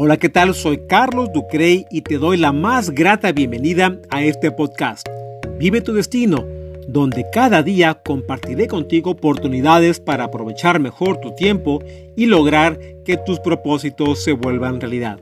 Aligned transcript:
Hola, 0.00 0.16
¿qué 0.16 0.28
tal? 0.28 0.54
Soy 0.54 0.86
Carlos 0.86 1.32
Ducrey 1.32 1.84
y 1.90 2.02
te 2.02 2.18
doy 2.18 2.36
la 2.36 2.52
más 2.52 2.90
grata 2.90 3.32
bienvenida 3.32 3.98
a 4.10 4.22
este 4.22 4.52
podcast. 4.52 5.04
Vive 5.58 5.80
tu 5.80 5.92
destino, 5.92 6.44
donde 6.86 7.26
cada 7.32 7.64
día 7.64 7.94
compartiré 7.94 8.68
contigo 8.68 9.10
oportunidades 9.10 9.98
para 9.98 10.22
aprovechar 10.22 10.78
mejor 10.78 11.16
tu 11.20 11.34
tiempo 11.34 11.82
y 12.14 12.26
lograr 12.26 12.78
que 13.04 13.16
tus 13.16 13.40
propósitos 13.40 14.22
se 14.22 14.34
vuelvan 14.34 14.80
realidad. 14.80 15.18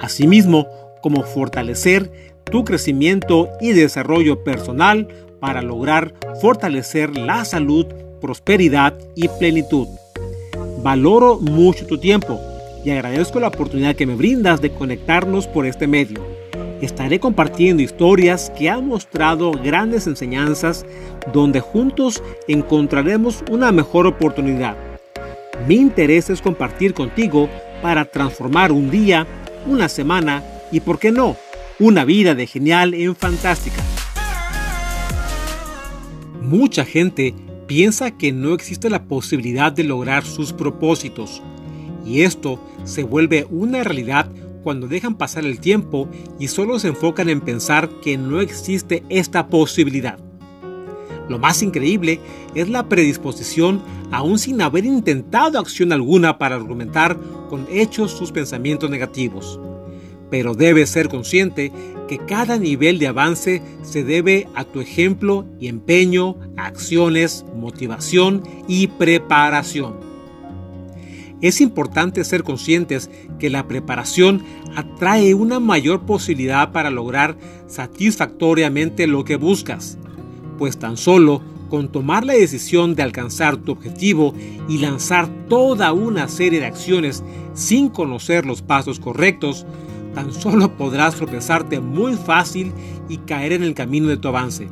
Asimismo, 0.00 0.66
como 1.02 1.22
fortalecer 1.22 2.10
tu 2.44 2.64
crecimiento 2.64 3.50
y 3.60 3.72
desarrollo 3.72 4.42
personal 4.42 5.06
para 5.38 5.60
lograr 5.60 6.14
fortalecer 6.40 7.14
la 7.14 7.44
salud, 7.44 7.84
prosperidad 8.22 8.94
y 9.14 9.28
plenitud. 9.28 9.86
Valoro 10.82 11.38
mucho 11.38 11.84
tu 11.84 11.98
tiempo 11.98 12.40
y 12.88 12.90
agradezco 12.90 13.38
la 13.38 13.48
oportunidad 13.48 13.94
que 13.96 14.06
me 14.06 14.14
brindas 14.14 14.62
de 14.62 14.70
conectarnos 14.70 15.46
por 15.46 15.66
este 15.66 15.86
medio. 15.86 16.24
Estaré 16.80 17.20
compartiendo 17.20 17.82
historias 17.82 18.50
que 18.56 18.70
han 18.70 18.88
mostrado 18.88 19.52
grandes 19.52 20.06
enseñanzas 20.06 20.86
donde 21.30 21.60
juntos 21.60 22.22
encontraremos 22.46 23.44
una 23.50 23.72
mejor 23.72 24.06
oportunidad. 24.06 24.74
Mi 25.66 25.74
interés 25.74 26.30
es 26.30 26.40
compartir 26.40 26.94
contigo 26.94 27.50
para 27.82 28.06
transformar 28.06 28.72
un 28.72 28.90
día, 28.90 29.26
una 29.66 29.90
semana 29.90 30.42
y, 30.72 30.80
por 30.80 30.98
qué 30.98 31.12
no, 31.12 31.36
una 31.78 32.06
vida 32.06 32.34
de 32.34 32.46
genial 32.46 32.94
en 32.94 33.14
fantástica. 33.14 33.82
Mucha 36.40 36.86
gente 36.86 37.34
piensa 37.66 38.12
que 38.12 38.32
no 38.32 38.54
existe 38.54 38.88
la 38.88 39.04
posibilidad 39.04 39.72
de 39.72 39.84
lograr 39.84 40.24
sus 40.24 40.54
propósitos 40.54 41.42
y 42.04 42.22
esto 42.22 42.60
se 42.84 43.02
vuelve 43.02 43.46
una 43.50 43.84
realidad 43.84 44.30
cuando 44.62 44.88
dejan 44.88 45.16
pasar 45.16 45.44
el 45.44 45.60
tiempo 45.60 46.08
y 46.38 46.48
solo 46.48 46.78
se 46.78 46.88
enfocan 46.88 47.28
en 47.28 47.40
pensar 47.40 47.88
que 48.02 48.18
no 48.18 48.40
existe 48.40 49.02
esta 49.08 49.48
posibilidad. 49.48 50.18
Lo 51.28 51.38
más 51.38 51.62
increíble 51.62 52.20
es 52.54 52.68
la 52.68 52.88
predisposición 52.88 53.82
aún 54.10 54.38
sin 54.38 54.60
haber 54.62 54.84
intentado 54.84 55.58
acción 55.58 55.92
alguna 55.92 56.38
para 56.38 56.56
argumentar 56.56 57.18
con 57.50 57.66
hechos 57.70 58.12
sus 58.12 58.32
pensamientos 58.32 58.90
negativos. 58.90 59.60
Pero 60.30 60.54
debes 60.54 60.90
ser 60.90 61.08
consciente 61.08 61.72
que 62.06 62.18
cada 62.18 62.58
nivel 62.58 62.98
de 62.98 63.08
avance 63.08 63.62
se 63.82 64.04
debe 64.04 64.48
a 64.54 64.64
tu 64.64 64.80
ejemplo 64.80 65.46
y 65.60 65.68
empeño, 65.68 66.36
acciones, 66.56 67.44
motivación 67.54 68.42
y 68.66 68.88
preparación. 68.88 70.07
Es 71.40 71.60
importante 71.60 72.24
ser 72.24 72.42
conscientes 72.42 73.10
que 73.38 73.48
la 73.48 73.68
preparación 73.68 74.42
atrae 74.74 75.34
una 75.34 75.60
mayor 75.60 76.02
posibilidad 76.02 76.72
para 76.72 76.90
lograr 76.90 77.36
satisfactoriamente 77.66 79.06
lo 79.06 79.24
que 79.24 79.36
buscas, 79.36 79.98
pues 80.58 80.78
tan 80.78 80.96
solo 80.96 81.42
con 81.68 81.92
tomar 81.92 82.24
la 82.24 82.32
decisión 82.32 82.94
de 82.94 83.02
alcanzar 83.02 83.56
tu 83.58 83.72
objetivo 83.72 84.34
y 84.68 84.78
lanzar 84.78 85.28
toda 85.48 85.92
una 85.92 86.26
serie 86.28 86.60
de 86.60 86.66
acciones 86.66 87.22
sin 87.54 87.88
conocer 87.88 88.46
los 88.46 88.62
pasos 88.62 88.98
correctos, 88.98 89.66
tan 90.14 90.32
solo 90.32 90.76
podrás 90.76 91.14
tropezarte 91.14 91.80
muy 91.80 92.14
fácil 92.14 92.72
y 93.08 93.18
caer 93.18 93.52
en 93.52 93.62
el 93.62 93.74
camino 93.74 94.08
de 94.08 94.16
tu 94.16 94.28
avance. 94.28 94.68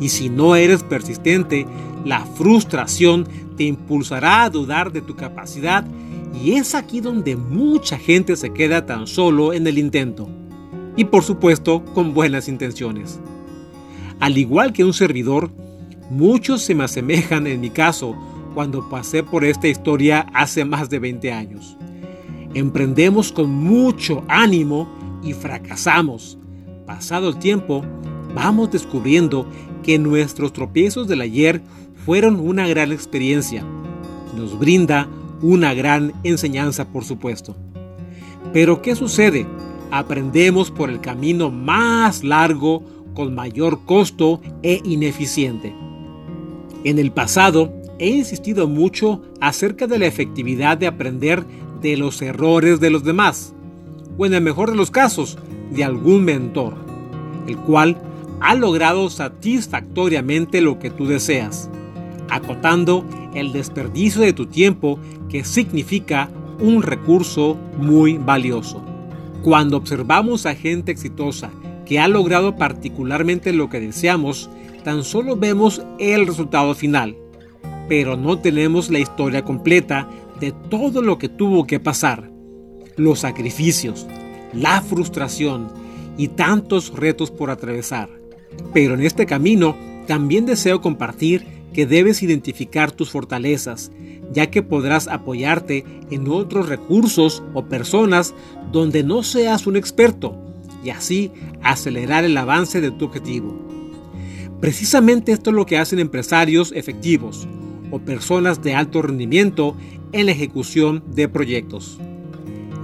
Y 0.00 0.10
si 0.10 0.30
no 0.30 0.54
eres 0.54 0.84
persistente, 0.84 1.66
la 2.04 2.24
frustración 2.24 3.26
te 3.56 3.64
impulsará 3.64 4.44
a 4.44 4.50
dudar 4.50 4.92
de 4.92 5.00
tu 5.00 5.16
capacidad 5.16 5.84
y 6.42 6.52
es 6.52 6.74
aquí 6.74 7.00
donde 7.00 7.36
mucha 7.36 7.98
gente 7.98 8.36
se 8.36 8.52
queda 8.52 8.86
tan 8.86 9.06
solo 9.06 9.52
en 9.52 9.66
el 9.66 9.78
intento. 9.78 10.28
Y 10.96 11.04
por 11.04 11.22
supuesto 11.22 11.84
con 11.94 12.14
buenas 12.14 12.48
intenciones. 12.48 13.20
Al 14.20 14.36
igual 14.36 14.72
que 14.72 14.84
un 14.84 14.92
servidor, 14.92 15.50
muchos 16.10 16.62
se 16.62 16.74
me 16.74 16.84
asemejan 16.84 17.46
en 17.46 17.60
mi 17.60 17.70
caso 17.70 18.16
cuando 18.54 18.88
pasé 18.88 19.22
por 19.22 19.44
esta 19.44 19.68
historia 19.68 20.26
hace 20.34 20.64
más 20.64 20.90
de 20.90 20.98
20 20.98 21.32
años. 21.32 21.76
Emprendemos 22.54 23.30
con 23.30 23.50
mucho 23.50 24.24
ánimo 24.28 24.88
y 25.22 25.32
fracasamos. 25.32 26.38
Pasado 26.86 27.28
el 27.28 27.38
tiempo, 27.38 27.84
vamos 28.34 28.70
descubriendo 28.70 29.46
que 29.82 29.98
nuestros 29.98 30.52
tropiezos 30.52 31.06
del 31.06 31.20
ayer 31.20 31.62
fueron 32.08 32.40
una 32.40 32.66
gran 32.66 32.90
experiencia. 32.90 33.62
Nos 34.34 34.58
brinda 34.58 35.06
una 35.42 35.74
gran 35.74 36.14
enseñanza, 36.24 36.88
por 36.88 37.04
supuesto. 37.04 37.54
Pero 38.50 38.80
¿qué 38.80 38.96
sucede? 38.96 39.46
Aprendemos 39.90 40.70
por 40.70 40.88
el 40.88 41.02
camino 41.02 41.50
más 41.50 42.24
largo, 42.24 42.82
con 43.12 43.34
mayor 43.34 43.84
costo 43.84 44.40
e 44.62 44.80
ineficiente. 44.84 45.74
En 46.82 46.98
el 46.98 47.12
pasado 47.12 47.74
he 47.98 48.08
insistido 48.08 48.66
mucho 48.66 49.20
acerca 49.42 49.86
de 49.86 49.98
la 49.98 50.06
efectividad 50.06 50.78
de 50.78 50.86
aprender 50.86 51.44
de 51.82 51.98
los 51.98 52.22
errores 52.22 52.80
de 52.80 52.88
los 52.88 53.04
demás, 53.04 53.52
o 54.16 54.24
en 54.24 54.32
el 54.32 54.40
mejor 54.40 54.70
de 54.70 54.78
los 54.78 54.90
casos, 54.90 55.36
de 55.72 55.84
algún 55.84 56.24
mentor, 56.24 56.72
el 57.46 57.58
cual 57.58 58.00
ha 58.40 58.54
logrado 58.54 59.10
satisfactoriamente 59.10 60.62
lo 60.62 60.78
que 60.78 60.88
tú 60.88 61.06
deseas, 61.06 61.68
acotando 62.30 63.04
el 63.34 63.52
desperdicio 63.52 64.22
de 64.22 64.32
tu 64.32 64.46
tiempo 64.46 64.98
que 65.28 65.44
significa 65.44 66.30
un 66.60 66.82
recurso 66.82 67.56
muy 67.78 68.18
valioso. 68.18 68.82
Cuando 69.42 69.76
observamos 69.76 70.46
a 70.46 70.54
gente 70.54 70.92
exitosa 70.92 71.50
que 71.86 71.98
ha 71.98 72.08
logrado 72.08 72.56
particularmente 72.56 73.52
lo 73.52 73.68
que 73.68 73.80
deseamos, 73.80 74.50
tan 74.84 75.04
solo 75.04 75.36
vemos 75.36 75.82
el 75.98 76.26
resultado 76.26 76.74
final, 76.74 77.16
pero 77.88 78.16
no 78.16 78.38
tenemos 78.38 78.90
la 78.90 78.98
historia 78.98 79.44
completa 79.44 80.08
de 80.40 80.52
todo 80.52 81.02
lo 81.02 81.18
que 81.18 81.28
tuvo 81.28 81.66
que 81.66 81.80
pasar, 81.80 82.30
los 82.96 83.20
sacrificios, 83.20 84.06
la 84.52 84.82
frustración 84.82 85.68
y 86.16 86.28
tantos 86.28 86.92
retos 86.94 87.30
por 87.30 87.50
atravesar. 87.50 88.10
Pero 88.74 88.94
en 88.94 89.02
este 89.02 89.24
camino 89.26 89.76
también 90.06 90.46
deseo 90.46 90.80
compartir 90.80 91.57
que 91.72 91.86
debes 91.86 92.22
identificar 92.22 92.90
tus 92.90 93.10
fortalezas, 93.10 93.90
ya 94.32 94.50
que 94.50 94.62
podrás 94.62 95.08
apoyarte 95.08 95.84
en 96.10 96.28
otros 96.28 96.68
recursos 96.68 97.42
o 97.54 97.64
personas 97.64 98.34
donde 98.72 99.02
no 99.02 99.22
seas 99.22 99.66
un 99.66 99.76
experto 99.76 100.36
y 100.84 100.90
así 100.90 101.30
acelerar 101.62 102.24
el 102.24 102.36
avance 102.36 102.80
de 102.80 102.90
tu 102.90 103.06
objetivo. 103.06 103.56
Precisamente 104.60 105.32
esto 105.32 105.50
es 105.50 105.56
lo 105.56 105.66
que 105.66 105.78
hacen 105.78 105.98
empresarios 105.98 106.72
efectivos 106.72 107.46
o 107.90 107.98
personas 108.00 108.62
de 108.62 108.74
alto 108.74 109.02
rendimiento 109.02 109.76
en 110.12 110.26
la 110.26 110.32
ejecución 110.32 111.02
de 111.14 111.28
proyectos. 111.28 111.98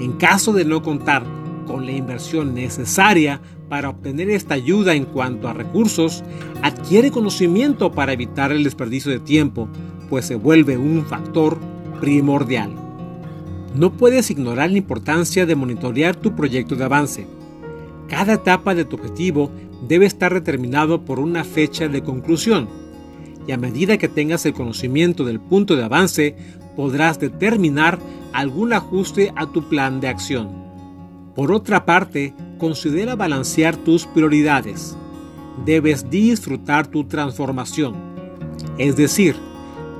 En 0.00 0.12
caso 0.12 0.52
de 0.52 0.64
no 0.64 0.82
contar 0.82 1.24
con 1.64 1.86
la 1.86 1.92
inversión 1.92 2.54
necesaria 2.54 3.40
para 3.68 3.88
obtener 3.90 4.30
esta 4.30 4.54
ayuda 4.54 4.94
en 4.94 5.04
cuanto 5.04 5.48
a 5.48 5.52
recursos, 5.52 6.22
adquiere 6.62 7.10
conocimiento 7.10 7.92
para 7.92 8.12
evitar 8.12 8.52
el 8.52 8.64
desperdicio 8.64 9.10
de 9.10 9.20
tiempo, 9.20 9.68
pues 10.08 10.26
se 10.26 10.34
vuelve 10.34 10.76
un 10.76 11.04
factor 11.06 11.58
primordial. 12.00 12.70
No 13.74 13.92
puedes 13.92 14.30
ignorar 14.30 14.70
la 14.70 14.78
importancia 14.78 15.46
de 15.46 15.56
monitorear 15.56 16.14
tu 16.14 16.36
proyecto 16.36 16.76
de 16.76 16.84
avance. 16.84 17.26
Cada 18.08 18.34
etapa 18.34 18.74
de 18.74 18.84
tu 18.84 18.96
objetivo 18.96 19.50
debe 19.88 20.06
estar 20.06 20.32
determinado 20.32 21.04
por 21.04 21.18
una 21.18 21.44
fecha 21.44 21.88
de 21.88 22.02
conclusión, 22.02 22.68
y 23.46 23.52
a 23.52 23.58
medida 23.58 23.98
que 23.98 24.08
tengas 24.08 24.46
el 24.46 24.54
conocimiento 24.54 25.24
del 25.24 25.40
punto 25.40 25.76
de 25.76 25.84
avance, 25.84 26.36
podrás 26.76 27.18
determinar 27.18 27.98
algún 28.32 28.72
ajuste 28.72 29.32
a 29.36 29.46
tu 29.46 29.68
plan 29.68 30.00
de 30.00 30.08
acción. 30.08 30.63
Por 31.34 31.50
otra 31.50 31.84
parte, 31.84 32.32
considera 32.58 33.16
balancear 33.16 33.76
tus 33.76 34.06
prioridades. 34.06 34.96
Debes 35.64 36.08
disfrutar 36.08 36.86
tu 36.86 37.04
transformación. 37.04 37.94
Es 38.78 38.96
decir, 38.96 39.36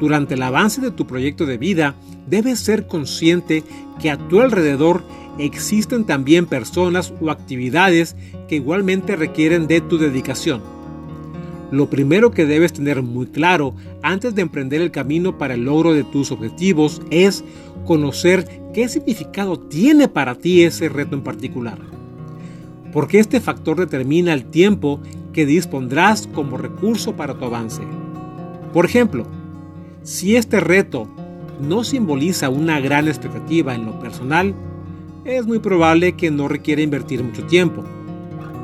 durante 0.00 0.34
el 0.34 0.42
avance 0.42 0.80
de 0.80 0.90
tu 0.90 1.06
proyecto 1.06 1.46
de 1.46 1.58
vida, 1.58 1.94
debes 2.28 2.60
ser 2.60 2.86
consciente 2.86 3.64
que 4.00 4.10
a 4.10 4.16
tu 4.16 4.40
alrededor 4.40 5.04
existen 5.38 6.04
también 6.04 6.46
personas 6.46 7.12
o 7.20 7.30
actividades 7.30 8.16
que 8.48 8.56
igualmente 8.56 9.16
requieren 9.16 9.66
de 9.66 9.80
tu 9.80 9.98
dedicación. 9.98 10.62
Lo 11.74 11.90
primero 11.90 12.30
que 12.30 12.46
debes 12.46 12.72
tener 12.72 13.02
muy 13.02 13.26
claro 13.26 13.74
antes 14.02 14.34
de 14.34 14.42
emprender 14.42 14.80
el 14.80 14.90
camino 14.90 15.38
para 15.38 15.54
el 15.54 15.64
logro 15.64 15.92
de 15.92 16.04
tus 16.04 16.30
objetivos 16.30 17.02
es 17.10 17.44
conocer 17.84 18.46
qué 18.72 18.88
significado 18.88 19.58
tiene 19.58 20.08
para 20.08 20.36
ti 20.36 20.62
ese 20.62 20.88
reto 20.88 21.14
en 21.16 21.22
particular 21.22 21.78
porque 22.94 23.18
este 23.18 23.40
factor 23.40 23.76
determina 23.76 24.32
el 24.32 24.44
tiempo 24.44 25.00
que 25.32 25.44
dispondrás 25.46 26.28
como 26.28 26.56
recurso 26.56 27.16
para 27.16 27.34
tu 27.34 27.44
avance. 27.44 27.82
Por 28.72 28.84
ejemplo, 28.84 29.26
si 30.04 30.36
este 30.36 30.60
reto 30.60 31.08
no 31.60 31.82
simboliza 31.82 32.50
una 32.50 32.78
gran 32.78 33.08
expectativa 33.08 33.74
en 33.74 33.84
lo 33.84 33.98
personal, 33.98 34.54
es 35.24 35.44
muy 35.44 35.58
probable 35.58 36.12
que 36.12 36.30
no 36.30 36.46
requiera 36.46 36.82
invertir 36.82 37.24
mucho 37.24 37.42
tiempo. 37.46 37.82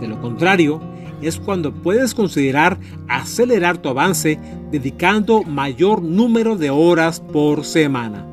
De 0.00 0.06
lo 0.06 0.20
contrario, 0.20 0.80
es 1.22 1.38
cuando 1.38 1.72
puedes 1.72 2.14
considerar 2.14 2.78
acelerar 3.08 3.78
tu 3.78 3.88
avance 3.88 4.38
dedicando 4.70 5.42
mayor 5.42 6.02
número 6.02 6.56
de 6.56 6.70
horas 6.70 7.20
por 7.20 7.64
semana. 7.64 8.26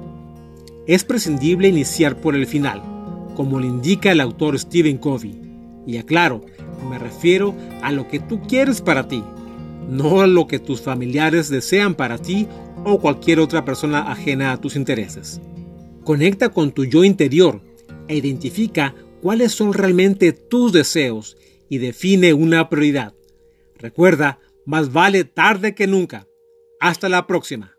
Es 0.86 1.04
prescindible 1.04 1.68
iniciar 1.68 2.22
por 2.22 2.36
el 2.36 2.48
final, 2.48 2.81
como 3.36 3.60
le 3.60 3.68
indica 3.68 4.12
el 4.12 4.22
autor 4.22 4.57
Stephen 4.57 4.98
Covey. 4.98 5.39
Y 5.86 5.98
aclaro, 5.98 6.42
me 6.89 6.98
refiero 6.98 7.54
a 7.81 7.92
lo 7.92 8.07
que 8.07 8.19
tú 8.19 8.42
quieres 8.42 8.81
para 8.81 9.07
ti, 9.07 9.24
no 9.90 10.22
a 10.22 10.28
lo 10.28 10.48
que 10.48 10.60
tus 10.60 10.81
familiares 10.81 11.50
desean 11.50 11.95
para 11.95 12.18
ti 12.18 12.48
o 12.86 13.00
cualquier 13.00 13.40
otra 13.40 13.66
persona 13.66 14.12
ajena 14.12 14.51
a 14.51 14.57
tus 14.57 14.75
intereses. 14.75 15.42
Conecta 16.04 16.50
con 16.50 16.72
tu 16.72 16.86
yo 16.86 17.04
interior 17.04 17.62
e 18.07 18.16
identifica 18.16 18.95
cuáles 19.22 19.51
son 19.51 19.74
realmente 19.74 20.31
tus 20.31 20.72
deseos 20.72 21.38
y 21.69 21.78
define 21.80 22.34
una 22.34 22.69
prioridad. 22.69 23.14
Recuerda, 23.78 24.40
más 24.66 24.92
vale 24.92 25.24
tarde 25.24 25.75
que 25.75 25.88
nunca. 25.88 26.28
Hasta 26.80 27.10
la 27.10 27.28
próxima. 27.28 27.74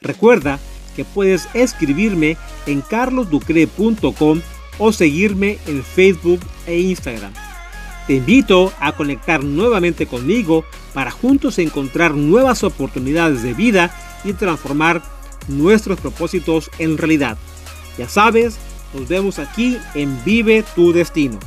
Recuerda 0.00 0.58
que 0.94 1.04
puedes 1.04 1.48
escribirme 1.54 2.36
en 2.66 2.80
carlosducre.com 2.82 4.40
o 4.78 4.92
seguirme 4.92 5.58
en 5.66 5.82
Facebook 5.82 6.40
e 6.66 6.78
Instagram. 6.78 7.32
Te 8.06 8.14
invito 8.14 8.72
a 8.80 8.92
conectar 8.92 9.44
nuevamente 9.44 10.06
conmigo 10.06 10.64
para 10.92 11.10
juntos 11.10 11.58
encontrar 11.58 12.14
nuevas 12.14 12.64
oportunidades 12.64 13.42
de 13.42 13.54
vida 13.54 13.94
y 14.24 14.32
transformar 14.32 15.02
nuestros 15.48 16.00
propósitos 16.00 16.70
en 16.78 16.98
realidad. 16.98 17.38
Ya 17.96 18.08
sabes, 18.08 18.58
nos 18.92 19.08
vemos 19.08 19.38
aquí 19.38 19.78
en 19.94 20.22
Vive 20.24 20.64
tu 20.74 20.92
Destino. 20.92 21.38